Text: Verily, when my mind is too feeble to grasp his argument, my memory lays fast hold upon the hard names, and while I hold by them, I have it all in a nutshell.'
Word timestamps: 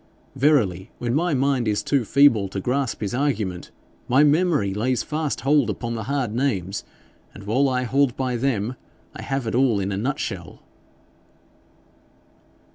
Verily, 0.35 0.89
when 0.97 1.13
my 1.13 1.35
mind 1.35 1.67
is 1.67 1.83
too 1.83 2.03
feeble 2.05 2.47
to 2.49 2.59
grasp 2.59 3.01
his 3.01 3.13
argument, 3.13 3.69
my 4.07 4.23
memory 4.23 4.73
lays 4.73 5.03
fast 5.03 5.41
hold 5.41 5.69
upon 5.69 5.93
the 5.93 6.05
hard 6.05 6.33
names, 6.33 6.83
and 7.35 7.43
while 7.43 7.69
I 7.69 7.83
hold 7.83 8.17
by 8.17 8.35
them, 8.35 8.75
I 9.15 9.21
have 9.21 9.45
it 9.45 9.53
all 9.53 9.79
in 9.79 9.91
a 9.91 9.97
nutshell.' 9.97 10.63